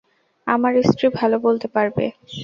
আমার 0.47 0.73
স্ত্রী 0.89 1.07
ভালো 1.19 1.37
বলতে 1.45 1.67
পারবে! 1.75 2.05